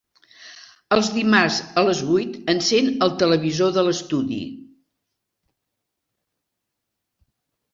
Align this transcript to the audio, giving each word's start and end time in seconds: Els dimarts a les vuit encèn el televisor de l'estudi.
Els 0.95 1.09
dimarts 1.17 1.59
a 1.81 1.83
les 1.87 2.01
vuit 2.07 2.39
encèn 2.53 2.89
el 3.07 3.13
televisor 3.25 3.75
de 3.75 3.83
l'estudi. 3.89 4.41